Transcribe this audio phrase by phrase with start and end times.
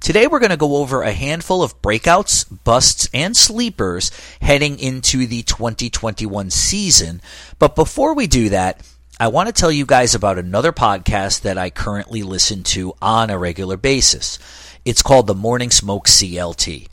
[0.00, 5.26] Today we're going to go over a handful of breakouts, busts, and sleepers heading into
[5.26, 7.20] the 2021 season.
[7.58, 8.80] But before we do that,
[9.18, 13.28] I want to tell you guys about another podcast that I currently listen to on
[13.28, 14.38] a regular basis.
[14.84, 16.88] It's called the Morning Smoke CLT.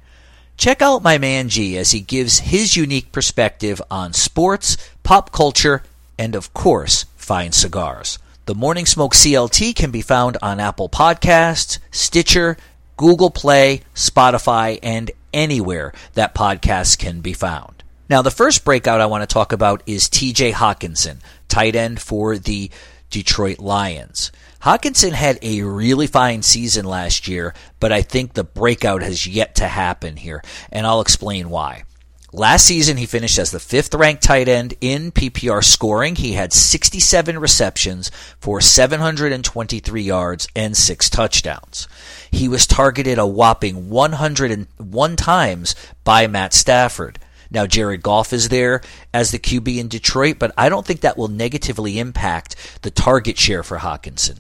[0.58, 5.84] Check out my man G as he gives his unique perspective on sports, pop culture,
[6.20, 8.20] and of course, fine cigars.
[8.48, 12.58] The Morning Smoke CLT can be found on Apple Podcasts, Stitcher,
[12.98, 17.84] Google Play, Spotify, and anywhere that podcasts can be found.
[18.10, 22.38] Now, the first breakout I want to talk about is TJ Hockenson, tight end for
[22.38, 22.72] the
[23.10, 24.32] Detroit Lions.
[24.62, 29.56] Hockenson had a really fine season last year, but I think the breakout has yet
[29.56, 31.84] to happen here, and I'll explain why.
[32.34, 36.16] Last season, he finished as the fifth ranked tight end in PPR scoring.
[36.16, 41.88] He had 67 receptions for 723 yards and six touchdowns.
[42.30, 47.18] He was targeted a whopping 101 times by Matt Stafford.
[47.50, 48.82] Now, Jared Goff is there
[49.14, 53.38] as the QB in Detroit, but I don't think that will negatively impact the target
[53.38, 54.40] share for Hockenson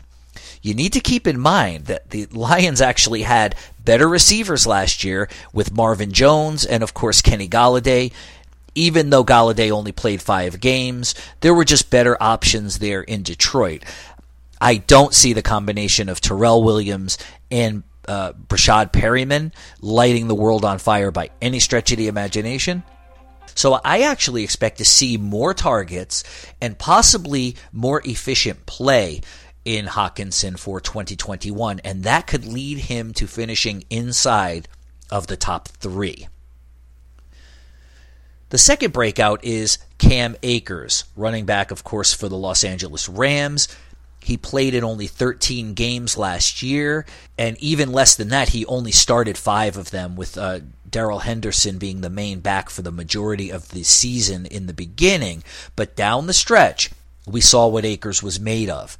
[0.67, 5.29] you need to keep in mind that the Lions actually had better receivers last year
[5.53, 8.11] with Marvin Jones and, of course, Kenny Golladay.
[8.75, 13.83] Even though Golladay only played five games, there were just better options there in Detroit.
[14.59, 17.17] I don't see the combination of Terrell Williams
[17.49, 22.83] and uh, Breshad Perriman lighting the world on fire by any stretch of the imagination.
[23.55, 26.23] So I actually expect to see more targets
[26.61, 29.21] and possibly more efficient play
[29.67, 34.69] in Hockenson for 2021, and that could lead him to finishing inside
[35.11, 36.29] of the top three.
[38.47, 43.67] The second breakout is Cam Akers, running back, of course, for the Los Angeles Rams.
[44.21, 47.05] He played in only 13 games last year,
[47.37, 51.77] and even less than that, he only started five of them, with uh, Darrell Henderson
[51.77, 55.43] being the main back for the majority of the season in the beginning.
[55.75, 56.89] But down the stretch,
[57.25, 58.97] we saw what Akers was made of.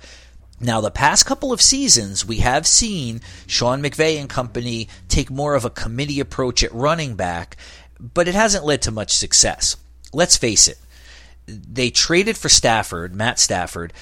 [0.60, 5.54] Now, the past couple of seasons, we have seen Sean McVay and company take more
[5.54, 7.58] of a committee approach at running back,
[8.00, 9.78] but it hasn't led to much success.
[10.14, 10.80] Let's face it.
[11.46, 13.94] They traded for Stafford, Matt Stafford,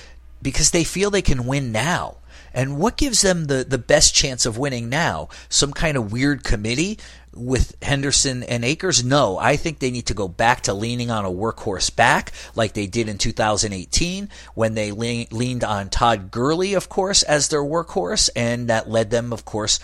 [0.41, 2.17] because they feel they can win now.
[2.53, 5.27] And what gives them the, the best chance of winning now?
[5.49, 6.97] Some kind of weird committee
[7.35, 9.03] with Henderson and Akers?
[9.03, 12.73] No, I think they need to go back to leaning on a workhorse back like
[12.73, 17.63] they did in 2018 when they le- leaned on Todd Gurley, of course, as their
[17.63, 19.79] workhorse, and that led them, of course,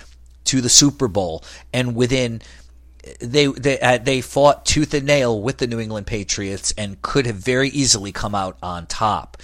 [0.45, 1.43] to the Super Bowl.
[1.73, 2.41] And within
[3.19, 7.25] they they uh, they fought tooth and nail with the New England Patriots and could
[7.25, 9.37] have very easily come out on top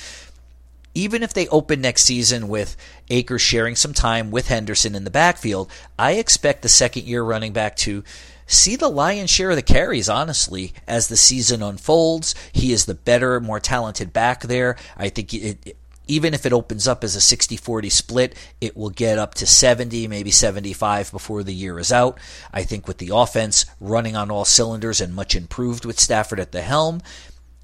[0.98, 2.76] even if they open next season with
[3.12, 7.54] Akers sharing some time with Henderson in the backfield, I expect the second year running
[7.54, 8.04] back to
[8.48, 12.34] see the lion's share of the carries, honestly, as the season unfolds.
[12.52, 14.76] He is the better, more talented back there.
[14.98, 15.78] I think it,
[16.08, 19.46] even if it opens up as a 60 40 split, it will get up to
[19.46, 22.18] 70, maybe 75 before the year is out.
[22.52, 26.54] I think with the offense running on all cylinders and much improved with Stafford at
[26.54, 27.04] the helm,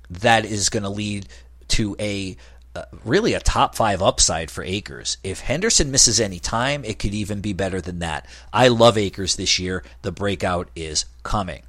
[0.08, 1.28] that is going to lead
[1.70, 2.38] to a
[2.76, 5.18] uh, really a top five upside for Akers.
[5.24, 8.26] If Henderson misses any time, it could even be better than that.
[8.52, 9.84] I love Akers this year.
[10.02, 11.64] The breakout is coming.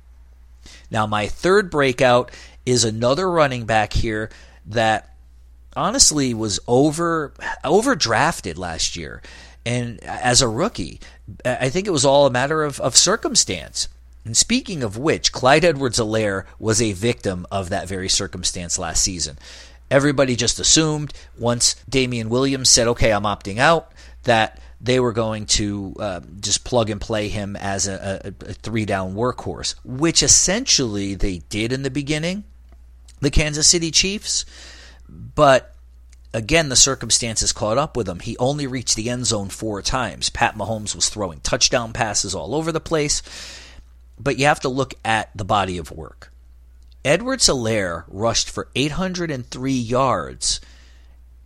[0.90, 2.30] Now, my third breakout
[2.64, 4.30] is another running back here
[4.66, 5.14] that
[5.76, 7.34] honestly was over
[7.64, 9.20] overdrafted last year.
[9.66, 11.00] And as a rookie,
[11.44, 13.88] I think it was all a matter of, of circumstance.
[14.24, 19.02] And speaking of which, Clyde Edwards Helaire was a victim of that very circumstance last
[19.02, 19.38] season.
[19.94, 23.92] Everybody just assumed once Damien Williams said, okay, I'm opting out,
[24.24, 28.54] that they were going to uh, just plug and play him as a, a, a
[28.54, 32.42] three down workhorse, which essentially they did in the beginning,
[33.20, 34.44] the Kansas City Chiefs.
[35.08, 35.72] But
[36.32, 38.18] again, the circumstances caught up with him.
[38.18, 40.28] He only reached the end zone four times.
[40.28, 43.22] Pat Mahomes was throwing touchdown passes all over the place.
[44.18, 46.32] But you have to look at the body of work.
[47.04, 50.60] Edwards-Helaire rushed for 803 yards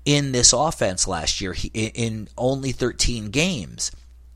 [0.04, 3.90] in this offense last year in only 13 games.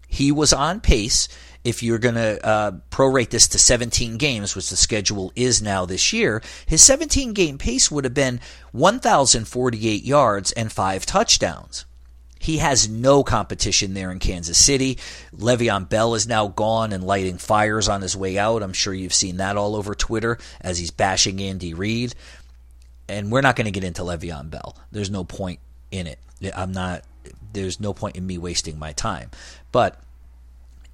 [0.09, 1.29] He was on pace.
[1.65, 5.87] If you're going to uh, prorate this to 17 games, which the schedule is now
[5.87, 8.41] this year, his 17 game pace would have been
[8.73, 11.87] 1,048 yards and five touchdowns.
[12.43, 14.99] He has no competition there in Kansas City.
[15.33, 18.65] Le'Veon Bell is now gone and lighting fires on his way out.
[18.65, 22.17] I'm sure you've seen that all over Twitter as he's bashing Andy Reid.
[23.09, 24.77] And we're not going to get into Le'Veon Bell.
[24.91, 25.61] There's no point
[25.93, 26.19] in it.
[26.57, 27.05] I'm not.
[27.53, 29.31] There's no point in me wasting my time.
[29.71, 30.01] But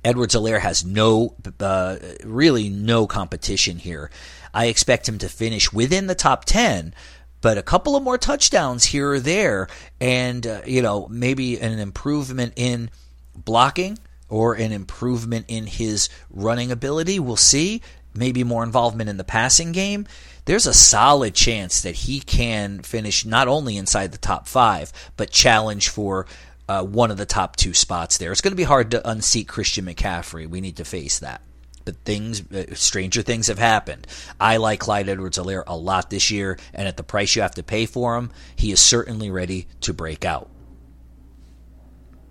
[0.04, 4.10] Edwards-Helaire has no, uh, really no competition here.
[4.52, 6.92] I expect him to finish within the top 10,
[7.40, 9.68] but a couple of more touchdowns here or there,
[10.00, 12.90] and uh, you know maybe an improvement in
[13.34, 13.98] blocking
[14.28, 17.18] or an improvement in his running ability.
[17.18, 17.82] We'll see.
[18.14, 20.06] Maybe more involvement in the passing game.
[20.44, 25.30] There's a solid chance that he can finish not only inside the top five, but
[25.30, 26.26] challenge for
[26.68, 28.32] uh, one of the top two spots there.
[28.32, 30.48] It's going to be hard to unseat Christian McCaffrey.
[30.48, 31.42] We need to face that
[31.88, 34.06] but things, uh, stranger things have happened.
[34.38, 37.62] I like Clyde Edwards-Helaire a lot this year, and at the price you have to
[37.62, 40.50] pay for him, he is certainly ready to break out.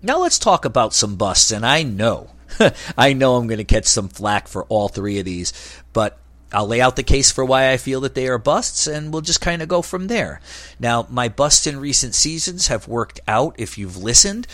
[0.00, 2.30] Now let's talk about some busts, and I know,
[2.96, 5.52] I know I'm going to catch some flack for all three of these,
[5.92, 6.20] but
[6.52, 9.22] I'll lay out the case for why I feel that they are busts, and we'll
[9.22, 10.40] just kind of go from there.
[10.78, 14.46] Now, my busts in recent seasons have worked out if you've listened.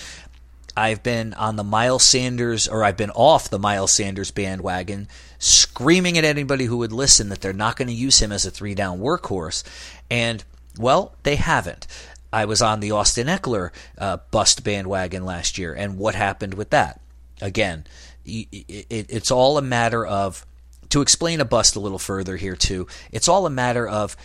[0.77, 6.19] I've been on the Miles Sanders, or I've been off the Miles Sanders bandwagon, screaming
[6.19, 8.75] at anybody who would listen that they're not going to use him as a three
[8.75, 9.63] down workhorse.
[10.11, 10.43] And,
[10.79, 11.87] well, they haven't.
[12.33, 16.71] I was on the Austin Ekeler uh, bust bandwagon last year, and what happened with
[16.71, 17.01] that?
[17.41, 17.85] Again,
[18.25, 20.45] it's all a matter of,
[20.89, 24.17] to explain a bust a little further here, too, it's all a matter of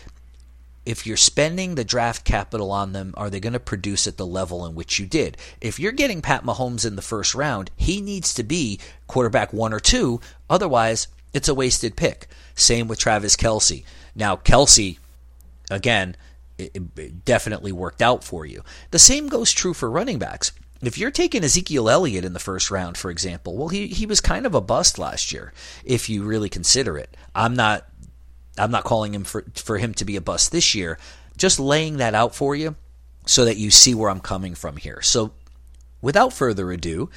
[0.89, 4.25] if you're spending the draft capital on them, are they going to produce at the
[4.25, 5.37] level in which you did?
[5.61, 9.71] If you're getting Pat Mahomes in the first round, he needs to be quarterback one
[9.71, 10.19] or two.
[10.49, 12.25] Otherwise, it's a wasted pick.
[12.55, 13.83] Same with Travis Kelce.
[14.15, 14.97] Now, Kelce,
[15.69, 16.15] again,
[16.57, 18.63] it, it definitely worked out for you.
[18.89, 20.51] The same goes true for running backs.
[20.81, 24.21] If you're taking Ezekiel Elliott in the first round, for example, well, he, he was
[24.21, 25.53] kind of a bust last year,
[25.85, 27.15] if you really consider it.
[27.35, 27.85] I'm not
[28.59, 30.97] I'm not calling him for, for him to be a bust this year.
[31.37, 32.75] Just laying that out for you
[33.25, 35.01] so that you see where I'm coming from here.
[35.01, 35.31] So,
[36.01, 37.09] without further ado,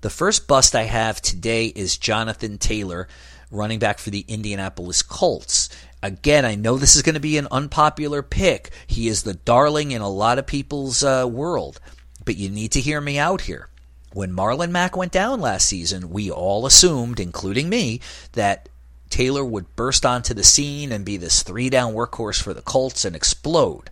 [0.00, 3.08] the first bust I have today is Jonathan Taylor,
[3.50, 5.70] running back for the Indianapolis Colts.
[6.02, 8.70] Again, I know this is going to be an unpopular pick.
[8.86, 11.80] He is the darling in a lot of people's uh, world,
[12.26, 13.70] but you need to hear me out here.
[14.12, 18.00] When Marlon Mack went down last season, we all assumed, including me,
[18.32, 18.68] that
[19.14, 23.04] Taylor would burst onto the scene and be this three down workhorse for the Colts
[23.04, 23.88] and explode.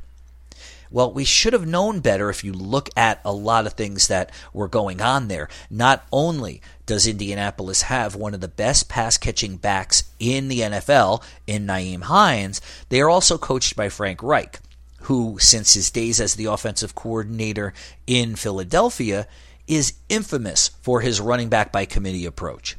[0.90, 4.32] Well, we should have known better if you look at a lot of things that
[4.52, 5.48] were going on there.
[5.70, 11.22] Not only does Indianapolis have one of the best pass catching backs in the NFL
[11.46, 14.58] in Nyheim Hines, they are also coached by Frank Reich,
[15.02, 17.72] who, since his days as the offensive coordinator
[18.08, 19.28] in Philadelphia,
[19.68, 22.76] is infamous for his running back by committee approach.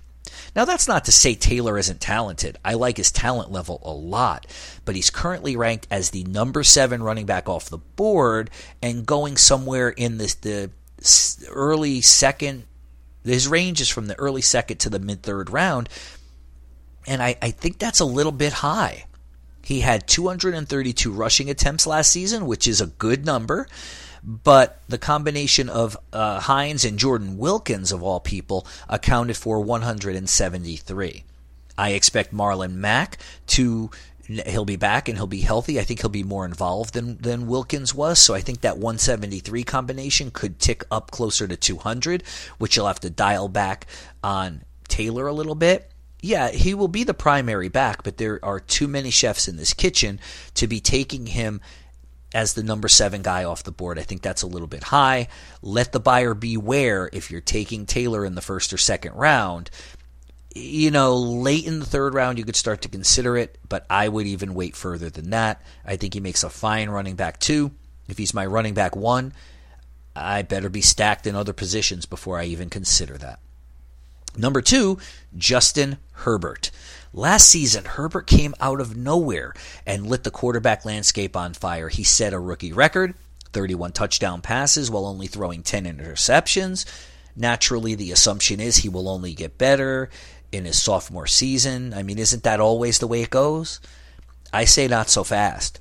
[0.56, 2.58] Now, that's not to say Taylor isn't talented.
[2.64, 4.48] I like his talent level a lot,
[4.86, 8.50] but he's currently ranked as the number seven running back off the board
[8.82, 10.72] and going somewhere in this, the
[11.50, 12.66] early second.
[13.24, 15.90] His range is from the early second to the mid third round,
[17.08, 19.06] and I, I think that's a little bit high.
[19.64, 23.68] He had 232 rushing attempts last season, which is a good number
[24.24, 31.24] but the combination of uh, Hines and Jordan Wilkins, of all people, accounted for 173.
[31.78, 33.90] I expect Marlon Mack to
[34.28, 35.80] he'll be back and he'll be healthy.
[35.80, 38.20] I think he'll be more involved than than Wilkins was.
[38.20, 42.24] So I think that 173 combination could tick up closer to 200,
[42.58, 43.88] which you'll have to dial back
[44.24, 45.92] on Taylor a little bit.
[46.22, 49.74] Yeah, he will be the primary back, but there are too many chefs in this
[49.74, 50.22] kitchen
[50.54, 51.60] to be taking him
[52.34, 54.00] as the number seven guy off the board.
[54.00, 55.28] I think that's a little bit high.
[55.62, 59.70] Let the buyer beware if you're taking Taylor in the first or second round.
[60.56, 64.08] You know, late in the third round, you could start to consider it, but I
[64.08, 65.62] would even wait further than that.
[65.86, 67.72] I think he makes a fine running back two.
[68.08, 69.34] If he's my running back one,
[70.16, 73.40] I better be stacked in other positions before I even consider that.
[74.36, 75.00] Number two,
[75.36, 76.72] Justin Herbert.
[77.16, 79.54] Last season, Herbert came out of nowhere
[79.86, 81.90] and lit the quarterback landscape on fire.
[81.90, 83.14] He set a rookie record
[83.52, 86.86] 31 touchdown passes while only throwing 10 interceptions.
[87.36, 90.10] Naturally, the assumption is he will only get better
[90.52, 91.94] in his sophomore season.
[91.94, 93.80] I mean, isn't that always the way it goes?
[94.52, 95.80] I say not so fast.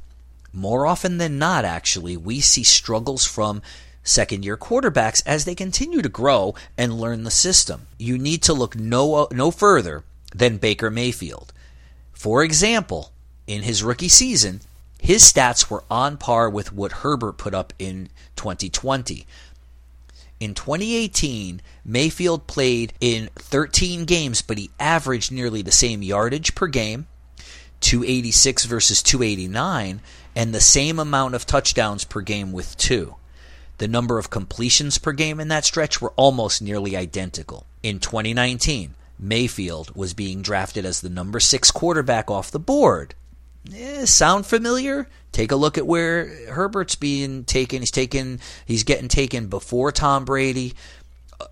[0.53, 3.63] More often than not, actually, we see struggles from
[4.05, 7.87] second year quarterbacks as they continue to grow and learn the system.
[7.99, 11.53] You need to look no, no further than Baker Mayfield.
[12.13, 13.13] For example,
[13.47, 14.61] in his rookie season,
[15.01, 19.27] his stats were on par with what Herbert put up in 2020.
[20.39, 26.67] In 2018, Mayfield played in 13 games, but he averaged nearly the same yardage per
[26.67, 27.07] game,
[27.81, 30.01] 286 versus 289,
[30.35, 33.17] and the same amount of touchdowns per game with two.
[33.79, 37.67] The number of completions per game in that stretch were almost nearly identical.
[37.83, 43.15] In 2019, Mayfield was being drafted as the number six quarterback off the board.
[43.75, 45.09] Eh, sound familiar?
[45.31, 47.81] Take a look at where Herbert's being taken.
[47.81, 48.41] He's taken.
[48.67, 50.75] He's getting taken before Tom Brady.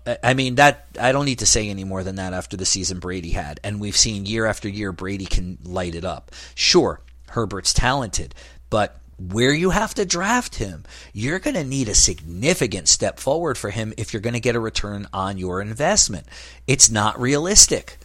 [0.05, 2.65] Uh, I mean that I don't need to say any more than that after the
[2.65, 6.31] season Brady had, and we've seen year after year Brady can light it up.
[6.53, 8.35] Sure, Herbert's talented,
[8.69, 8.97] but
[9.29, 13.69] where you have to draft him, you're going to need a significant step forward for
[13.69, 16.25] him if you're going to get a return on your investment.
[16.67, 17.97] It's not realistic.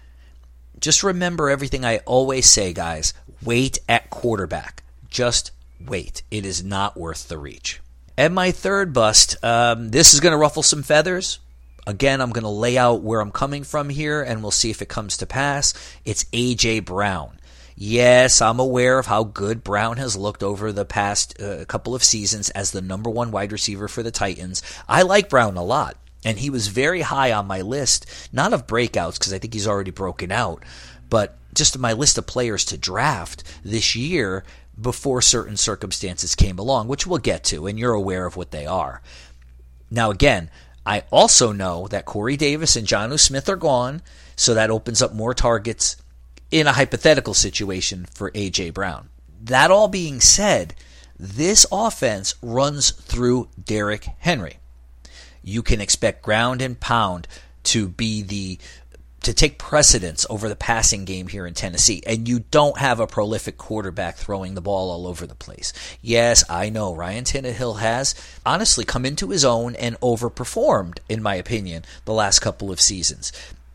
[0.79, 3.15] Just remember everything I always say, guys.
[3.43, 4.83] Wait at quarterback.
[5.09, 5.53] Just
[5.85, 6.23] wait.
[6.31, 7.81] It is not worth the reach.
[8.19, 11.39] And my third bust, um, this is going to ruffle some feathers.
[11.87, 14.83] Again, I'm going to lay out where I'm coming from here, and we'll see if
[14.83, 15.73] it comes to pass.
[16.05, 16.81] It's A.J.
[16.81, 17.39] Brown.
[17.79, 22.03] Yes, I'm aware of how good Brown has looked over the past uh, couple of
[22.03, 24.63] seasons as the number one wide receiver for the Titans.
[24.89, 28.67] I like Brown a lot, and he was very high on my list, not of
[28.67, 30.65] breakouts, because I think he's already broken out,
[31.11, 34.43] but just my list of players to draft this year
[34.81, 38.65] before certain circumstances came along, which we'll get to, and you're aware of what they
[38.65, 39.03] are.
[39.91, 40.49] Now, again,
[40.87, 44.01] I also know that Corey Davis and Jonnu Smith are gone,
[44.35, 45.97] so that opens up more targets
[46.51, 48.71] in a hypothetical situation for A.J.
[48.71, 49.09] Brown.
[49.43, 50.75] That all being said,
[51.19, 54.59] this offense runs through Derrick Henry.
[55.43, 57.29] You can expect ground and pound
[57.65, 58.59] to be the
[59.23, 62.01] to take precedence over the passing game here in Tennessee.
[62.07, 65.73] And you don't have a prolific quarterback throwing the ball all over the place.
[66.01, 71.35] Yes, I know Ryan Tannehill has honestly come into his own and overperformed, in my
[71.35, 73.33] opinion, the last couple of seasons.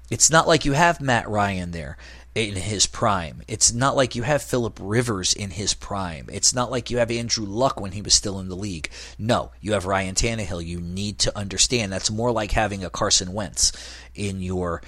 [0.09, 1.97] It's not like you have Matt Ryan there
[2.33, 3.41] in his prime.
[3.47, 6.27] It's not like you have Philip Rivers in his prime.
[6.31, 8.89] It's not like you have Andrew Luck when he was still in the league.
[9.19, 10.65] No, you have Ryan Tannehill.
[10.65, 13.73] You need to understand that's more like having a Carson Wentz
[14.15, 14.81] in your,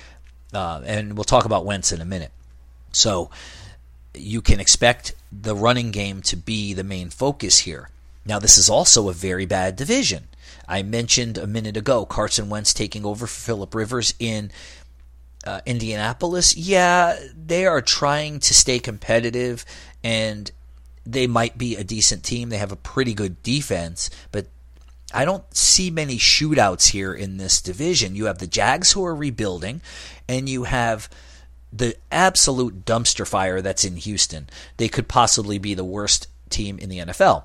[0.53, 2.31] uh, and we'll talk about Wentz in a minute.
[2.93, 3.29] So
[4.13, 7.89] you can expect the running game to be the main focus here.
[8.25, 10.29] Now, this is also a very bad division.
[10.67, 14.49] I mentioned a minute ago Carson Wentz taking over for Philip Rivers in
[15.45, 19.65] uh, Indianapolis, yeah, they are trying to stay competitive
[20.03, 20.51] and
[21.05, 22.49] they might be a decent team.
[22.49, 24.47] They have a pretty good defense, but
[25.13, 28.15] I don't see many shootouts here in this division.
[28.15, 29.81] You have the Jags who are rebuilding,
[30.27, 31.09] and you have
[31.71, 34.49] the absolute dumpster fire that's in Houston.
[34.77, 37.43] They could possibly be the worst team in the NFL.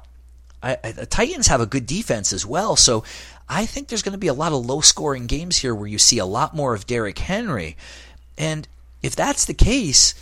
[0.63, 3.05] I, I, the Titans have a good defense as well, so
[3.49, 5.99] I think there's going to be a lot of low scoring games here where you
[5.99, 7.77] see a lot more of Derrick Henry.
[8.37, 8.69] And
[9.03, 10.15] if that's the case,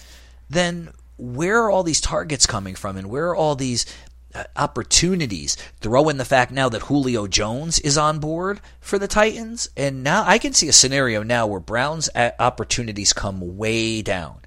[0.49, 3.87] then where are all these targets coming from and where are all these
[4.35, 5.57] uh, opportunities?
[5.81, 9.71] Throw in the fact now that Julio Jones is on board for the Titans.
[9.77, 14.41] And now I can see a scenario now where Brown's uh, opportunities come way down.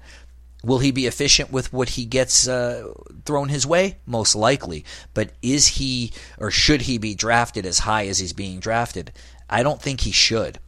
[0.62, 2.92] Will he be efficient with what he gets uh,
[3.24, 3.96] thrown his way?
[4.06, 4.84] Most likely.
[5.14, 9.12] But is he or should he be drafted as high as he's being drafted?
[9.48, 10.58] I don't think he should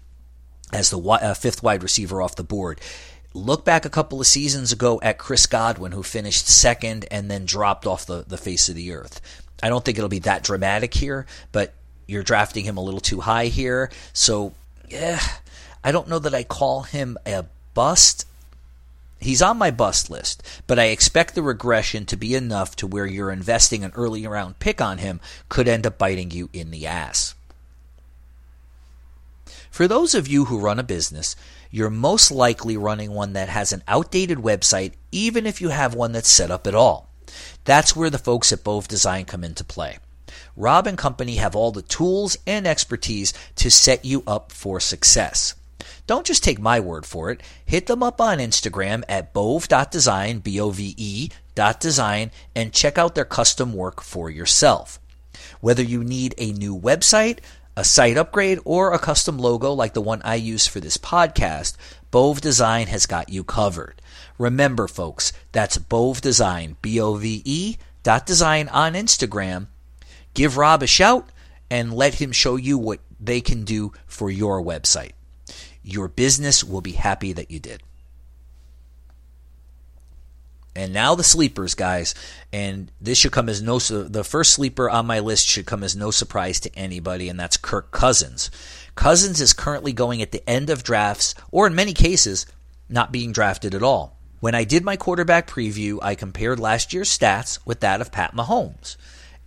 [0.72, 2.80] as the uh, fifth wide receiver off the board.
[3.34, 7.44] Look back a couple of seasons ago at Chris Godwin, who finished second and then
[7.44, 9.20] dropped off the, the face of the earth.
[9.62, 11.72] I don't think it'll be that dramatic here, but
[12.06, 13.90] you're drafting him a little too high here.
[14.12, 14.54] So,
[14.88, 15.20] yeah,
[15.84, 18.26] I don't know that I call him a bust
[19.22, 23.06] He's on my bust list, but I expect the regression to be enough to where
[23.06, 26.88] you're investing an early round pick on him could end up biting you in the
[26.88, 27.34] ass.
[29.70, 31.36] For those of you who run a business,
[31.70, 36.12] you're most likely running one that has an outdated website, even if you have one
[36.12, 37.08] that's set up at all.
[37.64, 39.98] That's where the folks at Bove Design come into play.
[40.56, 45.54] Rob and company have all the tools and expertise to set you up for success.
[46.06, 47.42] Don't just take my word for it.
[47.64, 52.98] Hit them up on Instagram at bove.design, B O V E dot design, and check
[52.98, 54.98] out their custom work for yourself.
[55.60, 57.38] Whether you need a new website,
[57.76, 61.76] a site upgrade, or a custom logo like the one I use for this podcast,
[62.10, 64.02] Bove Design has got you covered.
[64.38, 69.68] Remember, folks, that's Bove Design, B O V E dot design on Instagram.
[70.34, 71.28] Give Rob a shout
[71.70, 75.12] and let him show you what they can do for your website.
[75.82, 77.82] Your business will be happy that you did.
[80.74, 82.14] And now the sleepers, guys.
[82.52, 85.94] And this should come as no the first sleeper on my list should come as
[85.94, 88.50] no surprise to anybody, and that's Kirk Cousins.
[88.94, 92.46] Cousins is currently going at the end of drafts, or in many cases,
[92.88, 94.18] not being drafted at all.
[94.40, 98.34] When I did my quarterback preview, I compared last year's stats with that of Pat
[98.34, 98.96] Mahomes.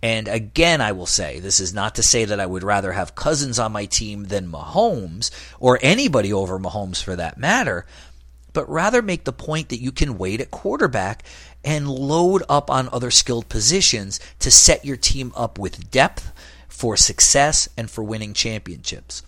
[0.02, 3.14] And again, I will say, this is not to say that I would rather have
[3.14, 7.86] Cousins on my team than Mahomes, or anybody over Mahomes for that matter,
[8.52, 11.22] but rather make the point that you can wait at quarterback
[11.64, 16.32] and load up on other skilled positions to set your team up with depth
[16.68, 19.22] for success and for winning championships.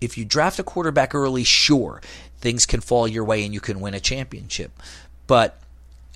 [0.00, 2.02] If you draft a quarterback early, sure,
[2.38, 4.72] things can fall your way and you can win a championship.
[5.26, 5.61] But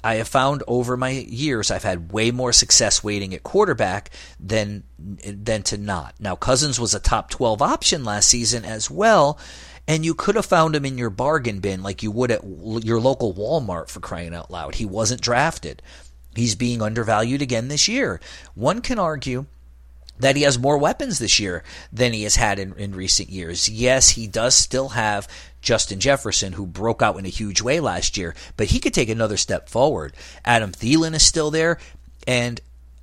[0.07, 4.85] I have found over my years I've had way more success waiting at quarterback than
[4.97, 6.15] than to not.
[6.21, 9.37] Now Cousins was a top 12 option last season as well,
[9.89, 13.01] and you could have found him in your bargain bin like you would at your
[13.01, 14.77] local Walmart for crying out loud.
[14.77, 15.83] He wasn't drafted.
[16.37, 18.21] He's being undervalued again this year.
[18.55, 19.47] One can argue
[20.21, 23.69] that he has more weapons this year than he has had in, in recent years.
[23.69, 25.27] Yes, he does still have
[25.67, 29.09] Justin Jefferson, who broke out in a huge way last year, but he could take
[29.09, 30.15] another step forward.
[30.45, 31.79] Adam Thielen is still there,
[32.25, 32.61] and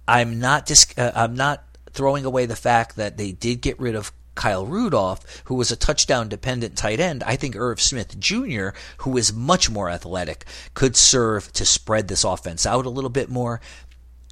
[0.07, 4.13] I'm not uh, I'm not throwing away the fact that they did get rid of
[4.35, 7.21] Kyle Rudolph, who was a touchdown dependent tight end.
[7.23, 12.23] I think Irv Smith Jr., who is much more athletic, could serve to spread this
[12.23, 13.59] offense out a little bit more.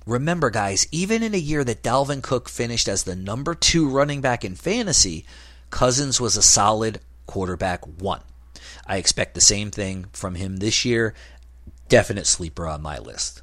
[0.06, 4.22] Remember, guys, even in a year that Dalvin Cook finished as the number two running
[4.22, 5.26] back in fantasy,
[5.70, 8.20] Cousins was a solid quarterback one.
[8.86, 11.14] I expect the same thing from him this year.
[11.88, 13.42] Definite sleeper on my list.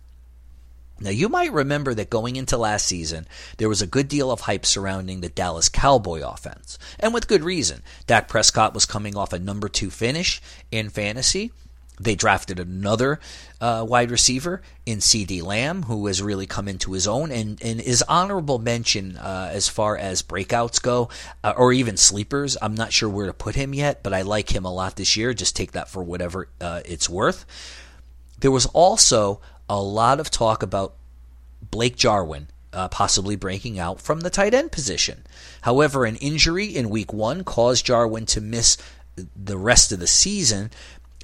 [1.01, 4.43] Now, you might remember that going into last season, there was a good deal of
[4.43, 7.83] hype surrounding the Dallas Cowboy offense, and with good reason.
[8.07, 11.51] Dak Prescott was coming off a number two finish in fantasy,
[12.01, 13.21] they drafted another
[13.61, 17.81] uh, wide receiver in CeeDee Lamb, who has really come into his own and, and
[17.81, 21.09] is honorable mention uh, as far as breakouts go,
[21.43, 22.57] uh, or even sleepers.
[22.63, 25.17] I'm not sure where to put him yet, but I like him a lot this
[25.17, 25.35] year.
[25.35, 27.45] Just take that for whatever uh, it's worth.
[28.41, 30.95] There was also a lot of talk about
[31.71, 35.25] Blake Jarwin uh, possibly breaking out from the tight end position.
[35.63, 38.77] However, an injury in week one caused Jarwin to miss
[39.35, 40.71] the rest of the season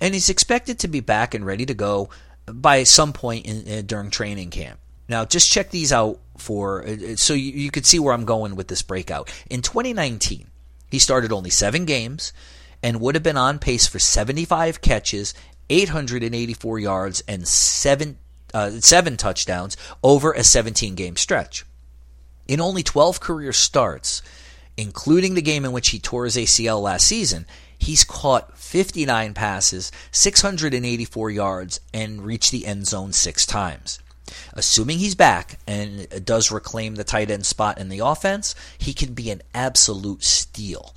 [0.01, 2.09] and he's expected to be back and ready to go
[2.47, 4.79] by some point in, uh, during training camp.
[5.09, 8.25] Now, just check these out for uh, uh, so you, you could see where I'm
[8.25, 9.33] going with this breakout.
[9.51, 10.47] In 2019,
[10.91, 12.33] he started only seven games
[12.83, 15.35] and would have been on pace for 75 catches,
[15.71, 18.19] 884 yards, and seven
[18.53, 21.65] uh, seven touchdowns over a 17 game stretch.
[22.47, 24.23] In only 12 career starts,
[24.77, 27.47] including the game in which he tore his ACL last season,
[27.85, 34.01] he's caught 59 passes, 684 yards, and reached the end zone six times.
[34.55, 39.13] Assuming he's back and does reclaim the tight end spot in the offense, he can
[39.13, 40.95] be an absolute steal.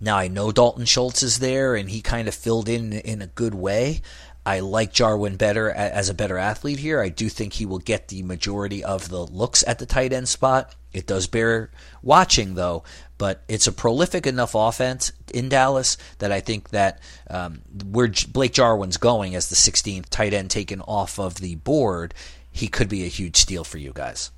[0.00, 3.28] Now, I know Dalton Schultz is there and he kind of filled in in a
[3.28, 4.02] good way.
[4.46, 7.00] I like Jarwin better as a better athlete here.
[7.00, 10.28] I do think he will get the majority of the looks at the tight end
[10.28, 10.72] spot.
[10.92, 12.84] It does bear watching, though,
[13.18, 18.52] but it's a prolific enough offense in Dallas that I think that um, where Blake
[18.52, 22.14] Jarwin's going as the 16th tight end taken off of the board,
[22.52, 24.30] he could be a huge steal for you guys.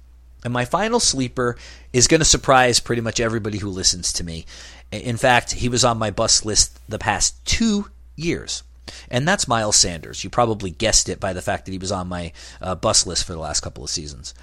[0.43, 1.59] And my final sleeper
[1.93, 4.47] is going to surprise pretty much everybody who listens to me.
[4.91, 8.63] In fact, he was on my bus list the past two years.
[9.11, 10.25] And that's Miles Sanders.
[10.25, 13.25] You probably guessed it by the fact that he was on my uh, bus list
[13.25, 14.35] for the last couple of seasons.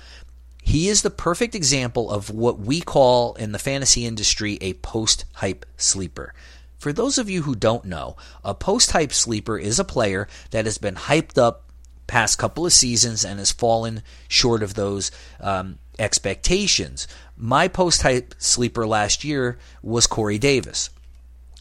[0.61, 5.25] He is the perfect example of what we call in the fantasy industry a post
[5.35, 6.33] hype sleeper.
[6.79, 10.65] For those of you who don't know, a post hype sleeper is a player that
[10.65, 11.65] has been hyped up
[12.07, 17.07] past couple of seasons and has fallen short of those um, expectations.
[17.37, 20.89] My post hype sleeper last year was Corey Davis.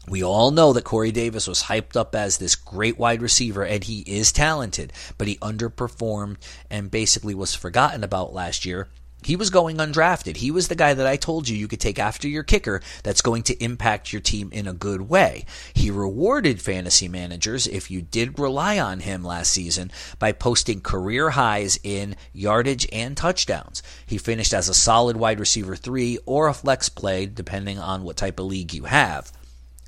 [0.07, 3.83] We all know that Corey Davis was hyped up as this great wide receiver, and
[3.83, 6.37] he is talented, but he underperformed
[6.69, 8.87] and basically was forgotten about last year
[9.25, 10.37] He was going undrafted.
[10.37, 13.23] He was the guy that I told you you could take after your kicker that's
[13.23, 15.45] going to impact your team in a good way.
[15.73, 21.31] He rewarded fantasy managers, if you did rely on him last season, by posting career
[21.31, 23.81] highs in yardage and touchdowns.
[24.05, 28.17] He finished as a solid wide receiver three or a flex play, depending on what
[28.17, 29.31] type of league you have.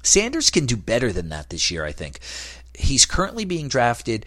[0.08, 2.20] Sanders can do better than that this year, I think.
[2.74, 4.26] He's currently being drafted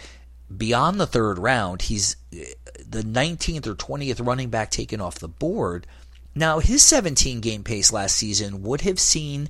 [0.55, 1.83] beyond the third round.
[1.83, 2.45] He's uh,
[2.87, 5.87] the 19th or 20th running back taken off the board.
[6.35, 9.49] Now, his 17 game pace last season would have seen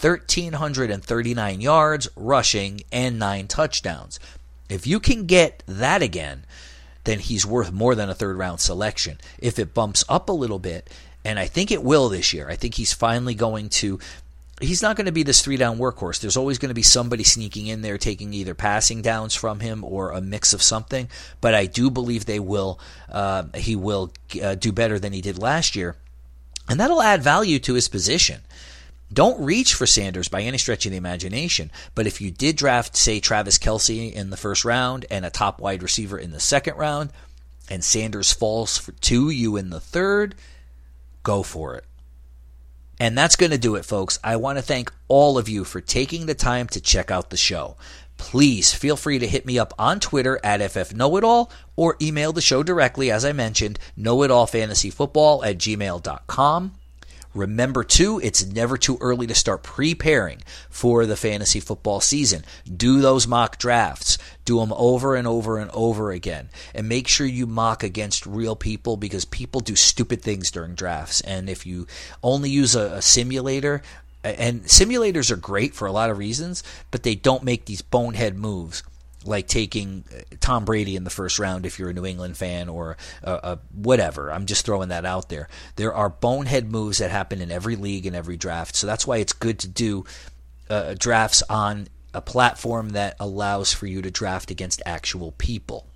[0.00, 4.18] 1,339 yards rushing and nine touchdowns.
[4.68, 6.44] If you can get that again,
[7.04, 9.18] then he's worth more than a third round selection.
[9.38, 10.90] If it bumps up a little bit,
[11.24, 13.98] and I think it will this year, I think he's finally going to
[14.60, 16.20] he's not going to be this three down workhorse.
[16.20, 19.84] There's always going to be somebody sneaking in there taking either passing downs from him
[19.84, 21.08] or a mix of something.
[21.40, 22.80] But I do believe they will.
[23.10, 25.96] Uh, he will uh, do better than he did last year,
[26.68, 28.42] and that'll add value to his position.
[29.12, 31.70] Don't reach for Sanders by any stretch of the imagination.
[31.94, 35.60] But if you did draft, say, Travis Kelce in the first round and a top
[35.60, 37.10] wide receiver in the second round,
[37.70, 40.34] and Sanders falls to you in the third,
[41.22, 41.84] go for it.
[43.00, 44.18] And that's going to do it, folks.
[44.24, 47.36] I want to thank all of you for taking the time to check out the
[47.36, 47.76] show.
[48.16, 52.64] Please feel free to hit me up on Twitter at FFKnowItAll or email the show
[52.64, 56.74] directly, as I mentioned, knowitallfantasyfootball at gmail.com.
[57.34, 62.44] Remember, too, it's never too early to start preparing for the fantasy football season.
[62.64, 64.18] Do those mock drafts.
[64.48, 66.48] Do them over and over and over again.
[66.74, 71.20] And make sure you mock against real people because people do stupid things during drafts.
[71.20, 71.86] And if you
[72.22, 73.82] only use a, a simulator,
[74.24, 78.38] and simulators are great for a lot of reasons, but they don't make these bonehead
[78.38, 78.82] moves
[79.22, 82.70] like taking uh, Tom Brady in the first round if you're a New England fan
[82.70, 84.32] or a, a whatever.
[84.32, 85.50] I'm just throwing that out there.
[85.76, 89.18] There are bonehead moves that happen in every league and every draft, so that's why
[89.18, 90.06] it's good to do
[90.70, 95.86] uh, drafts on a platform that allows for you to draft against actual people.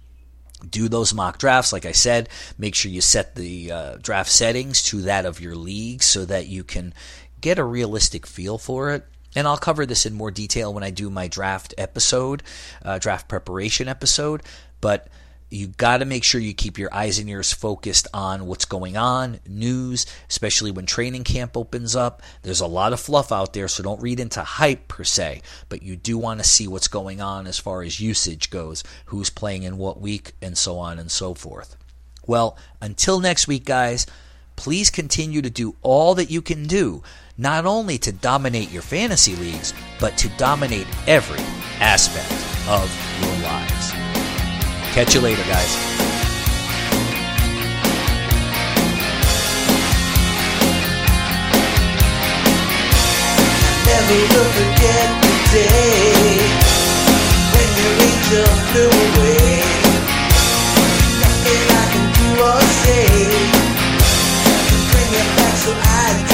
[0.68, 2.28] Do those mock drafts, like I said.
[2.56, 6.46] Make sure you set the uh, draft settings to that of your league so that
[6.46, 6.94] you can
[7.40, 9.04] get a realistic feel for it
[9.34, 12.42] and I'll cover this in more detail when I do my draft episode,
[12.84, 14.42] uh, draft preparation episode.
[14.80, 15.08] But
[15.52, 18.96] you got to make sure you keep your eyes and ears focused on what's going
[18.96, 22.22] on, news, especially when training camp opens up.
[22.42, 25.82] There's a lot of fluff out there, so don't read into hype per se, but
[25.82, 29.62] you do want to see what's going on as far as usage goes, who's playing
[29.62, 31.76] in what week, and so on and so forth.
[32.26, 34.06] Well, until next week, guys,
[34.56, 37.02] please continue to do all that you can do
[37.38, 41.42] not only to dominate your fantasy leagues, but to dominate every
[41.80, 42.30] aspect
[42.68, 43.71] of your lives.
[44.92, 45.92] Catch you later, guys.
[54.12, 56.12] never forget the day
[57.52, 59.64] when your angel flew away.
[61.24, 63.08] Nothing I can do or say
[64.68, 66.31] can bring it back, so I.